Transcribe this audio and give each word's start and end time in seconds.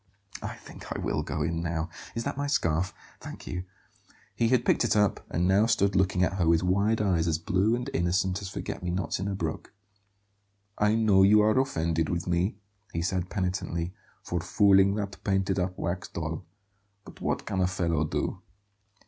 "I 0.41 0.55
think 0.55 0.91
I 0.91 0.97
will 0.99 1.21
go 1.21 1.43
in 1.43 1.61
now. 1.61 1.87
Is 2.15 2.23
that 2.23 2.35
my 2.35 2.47
scarf? 2.47 2.91
Thank 3.19 3.45
you." 3.45 3.65
He 4.35 4.47
had 4.47 4.65
picked 4.65 4.83
it 4.83 4.95
up, 4.95 5.23
and 5.29 5.47
now 5.47 5.67
stood 5.67 5.95
looking 5.95 6.23
at 6.23 6.37
her 6.39 6.47
with 6.47 6.63
wide 6.63 6.99
eyes 6.99 7.27
as 7.27 7.37
blue 7.37 7.75
and 7.75 7.87
innocent 7.93 8.41
as 8.41 8.49
forget 8.49 8.81
me 8.81 8.89
nots 8.89 9.19
in 9.19 9.27
a 9.27 9.35
brook. 9.35 9.73
"I 10.75 10.95
know 10.95 11.21
you 11.21 11.41
are 11.43 11.55
offended 11.59 12.09
with 12.09 12.25
me," 12.25 12.57
he 12.91 13.03
said 13.03 13.29
penitently, 13.29 13.93
"for 14.23 14.39
fooling 14.39 14.95
that 14.95 15.23
painted 15.23 15.59
up 15.59 15.77
wax 15.77 16.07
doll; 16.07 16.45
but 17.05 17.21
what 17.21 17.45
can 17.45 17.59
a 17.61 17.67
fellow 17.67 18.03
do?" 18.03 18.41